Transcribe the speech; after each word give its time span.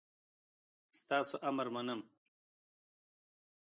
ستاسو 0.99 1.35
امر 1.49 1.67
منم 1.75 2.01